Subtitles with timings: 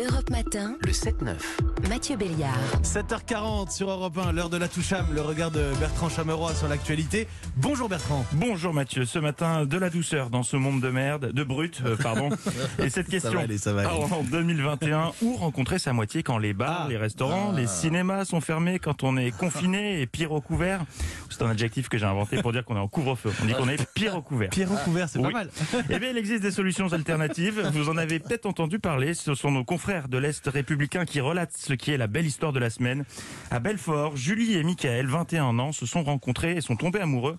[0.00, 1.36] Europe Matin, Le 7-9.
[1.90, 2.54] Mathieu Béliard.
[2.84, 7.26] 7h40 sur Europe 1, l'heure de la touchame, le regard de Bertrand Chameroy sur l'actualité.
[7.56, 8.24] Bonjour Bertrand.
[8.34, 11.96] Bonjour Mathieu, ce matin de la douceur dans ce monde de merde, de brut, euh,
[11.96, 12.28] pardon.
[12.78, 13.90] Et cette question, va aller, ça va aller.
[14.08, 16.88] Ah, en 2021, où rencontrer sa moitié quand les bars, Ah.
[16.88, 20.84] les restaurants, les cinémas sont fermés, quand on est confiné et pire au couvert?
[21.28, 23.32] C'est un adjectif que j'ai inventé pour dire qu'on est en couvre-feu.
[23.42, 24.50] On dit qu'on est pire au couvert.
[24.50, 25.50] Pierre couvert, c'est pas mal.
[25.88, 27.68] Eh bien, il existe des solutions alternatives.
[27.72, 29.14] Vous en avez peut-être entendu parler.
[29.14, 32.52] Ce sont nos confrères de l'Est républicain qui relatent ce qui est la belle histoire
[32.52, 33.04] de la semaine.
[33.50, 37.38] À Belfort, Julie et Michael, 21 ans, se sont rencontrés et sont tombés amoureux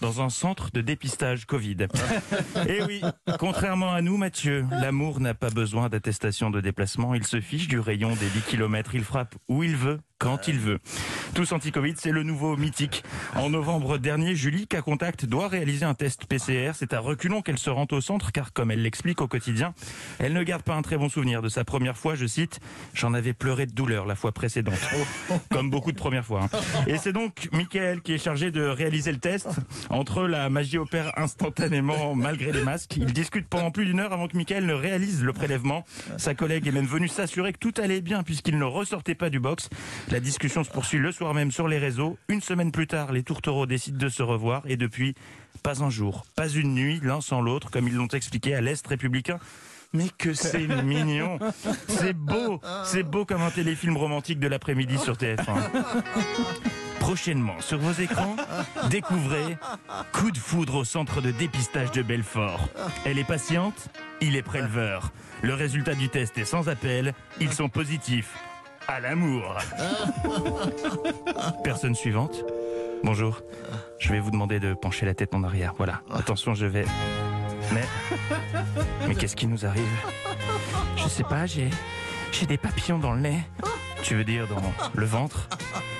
[0.00, 1.76] dans un centre de dépistage Covid.
[2.68, 3.02] Et oui,
[3.38, 7.14] contrairement à nous, Mathieu, l'amour n'a pas besoin d'attestation de déplacement.
[7.14, 8.94] Il se fiche du rayon des 10 km.
[8.94, 10.78] Il frappe où il veut, quand il veut.
[11.34, 13.02] Tous anti-Covid, c'est le nouveau mythique.
[13.34, 16.72] En novembre dernier, Julie, cas contact, doit réaliser un test PCR.
[16.74, 19.72] C'est à reculons qu'elle se rend au centre, car comme elle l'explique au quotidien,
[20.18, 22.14] elle ne garde pas un très bon souvenir de sa première fois.
[22.14, 22.60] Je cite,
[22.94, 24.74] j'en avais pleuré de douleur la fois précédente.
[25.50, 26.42] Comme beaucoup de premières fois.
[26.52, 26.58] hein.
[26.86, 29.48] Et c'est donc Michael qui est chargé de réaliser le test.
[29.88, 32.96] Entre eux, la magie opère instantanément malgré les masques.
[32.96, 35.84] Ils discutent pendant plus d'une heure avant que Michael ne réalise le prélèvement.
[36.18, 39.38] Sa collègue est même venue s'assurer que tout allait bien puisqu'il ne ressortait pas du
[39.40, 39.70] box.
[40.10, 42.18] La discussion se poursuit le soir même sur les réseaux.
[42.28, 45.14] Une semaine plus tard, les tourtereaux décident de se revoir et depuis,
[45.62, 48.86] pas un jour, pas une nuit, l'un sans l'autre, comme ils l'ont expliqué à l'Est
[48.86, 49.38] républicain.
[49.92, 51.38] Mais que c'est mignon
[51.88, 55.70] C'est beau C'est beau comme un téléfilm romantique de l'après-midi sur TF1.
[57.00, 58.36] Prochainement, sur vos écrans,
[58.88, 59.56] découvrez
[60.12, 62.68] Coup de foudre au centre de dépistage de Belfort.
[63.04, 63.88] Elle est patiente,
[64.20, 65.12] il est préleveur.
[65.42, 68.36] Le résultat du test est sans appel, ils sont positifs.
[68.90, 69.56] À l'amour.
[71.64, 72.44] Personne suivante.
[73.04, 73.40] Bonjour.
[74.00, 75.74] Je vais vous demander de pencher la tête en arrière.
[75.76, 76.02] Voilà.
[76.12, 76.84] Attention, je vais.
[77.72, 77.84] Mais.
[79.06, 79.86] Mais qu'est-ce qui nous arrive?
[80.96, 81.70] Je sais pas, j'ai.
[82.32, 83.38] J'ai des papillons dans le nez.
[84.02, 84.62] Tu veux dire dans
[84.94, 85.48] le ventre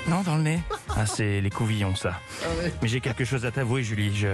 [0.08, 0.60] Non, dans le nez.
[0.96, 2.18] Ah, c'est les couvillons, ça.
[2.82, 4.14] Mais j'ai quelque chose à t'avouer, Julie.
[4.16, 4.28] Je...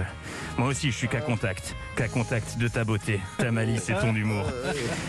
[0.57, 1.75] Moi aussi, je suis qu'à contact.
[1.95, 4.45] Qu'à contact de ta beauté, ta malice et ton humour.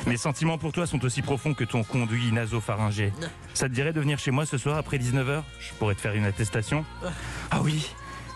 [0.07, 3.13] Mes sentiments pour toi sont aussi profonds que ton conduit nasopharyngé.
[3.55, 6.15] Ça te dirait de venir chez moi ce soir après 19h Je pourrais te faire
[6.15, 6.85] une attestation.
[7.51, 7.91] Ah oui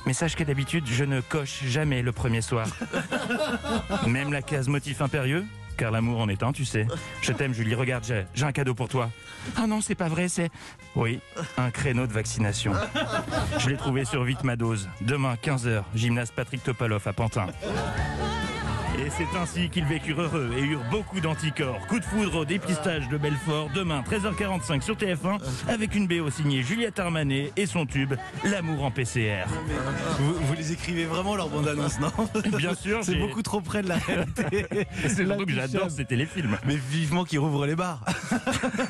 [0.05, 2.67] mais sache que d'habitude, je ne coche jamais le premier soir.
[4.09, 5.45] Même la case motif impérieux
[5.77, 6.87] car l'amour en est un, tu sais.
[7.21, 7.75] Je t'aime, Julie.
[7.75, 9.11] Regarde, j'ai un cadeau pour toi.
[9.57, 10.51] Ah non, c'est pas vrai, c'est.
[10.95, 11.21] Oui,
[11.57, 12.73] un créneau de vaccination.
[13.59, 14.89] Je l'ai trouvé sur Vite ma dose.
[15.01, 17.47] Demain, 15h, gymnase Patrick Topalov à Pantin.
[18.99, 21.87] Et c'est ainsi qu'ils vécurent heureux et eurent beaucoup d'anticorps.
[21.87, 25.39] Coup de foudre au dépistage de Belfort, demain 13h45 sur TF1,
[25.69, 28.15] avec une BO signée Juliette Armanet et son tube
[28.45, 29.47] L'amour en PCR.
[30.19, 32.13] Vous, vous les écrivez vraiment leur bande-annonce, non
[32.59, 34.67] Bien sûr, C'est beaucoup trop près de la réalité.
[35.07, 36.59] C'est surtout que j'adore ces téléfilms.
[36.67, 38.05] Mais vivement qu'ils rouvrent les bars.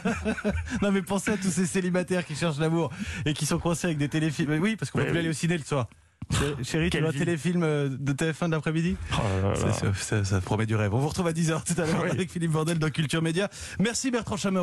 [0.83, 2.91] non mais pensez à tous ces célibataires qui cherchent l'amour
[3.25, 4.59] et qui sont coincés avec des téléfilms.
[4.61, 5.19] Oui, parce qu'on peut plus oui.
[5.21, 5.87] aller au ciné le soir.
[6.33, 7.19] Ch- Chérie, tu vois un vie.
[7.19, 9.17] téléfilm euh, de TF1 de l'après-midi Oh
[9.55, 10.93] ça, ça- ça- ça promet du rêve.
[10.95, 12.11] On vous retrouve à 10h tout à l'heure Oui.
[12.11, 13.49] avec Philippe Bordel dans Culture Média.
[13.79, 14.61] Merci Bertrand Chameroy.